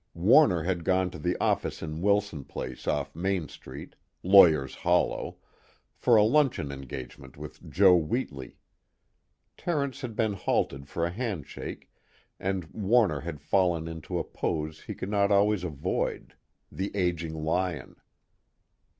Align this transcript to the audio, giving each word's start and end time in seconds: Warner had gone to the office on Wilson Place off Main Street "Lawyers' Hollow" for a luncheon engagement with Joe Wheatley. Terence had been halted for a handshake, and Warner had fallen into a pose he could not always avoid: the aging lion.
Warner 0.15 0.63
had 0.63 0.83
gone 0.83 1.11
to 1.11 1.19
the 1.19 1.37
office 1.39 1.83
on 1.83 2.01
Wilson 2.01 2.43
Place 2.43 2.87
off 2.87 3.15
Main 3.15 3.47
Street 3.47 3.95
"Lawyers' 4.23 4.73
Hollow" 4.81 5.37
for 5.95 6.15
a 6.15 6.23
luncheon 6.23 6.71
engagement 6.71 7.37
with 7.37 7.69
Joe 7.69 7.95
Wheatley. 7.95 8.57
Terence 9.57 10.01
had 10.01 10.15
been 10.15 10.33
halted 10.33 10.87
for 10.87 11.05
a 11.05 11.11
handshake, 11.11 11.87
and 12.39 12.65
Warner 12.73 13.19
had 13.19 13.39
fallen 13.41 13.87
into 13.87 14.17
a 14.17 14.23
pose 14.23 14.81
he 14.81 14.95
could 14.95 15.11
not 15.11 15.29
always 15.31 15.63
avoid: 15.63 16.33
the 16.71 16.89
aging 16.95 17.35
lion. 17.35 17.95